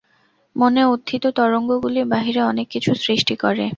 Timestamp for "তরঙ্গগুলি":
1.37-2.01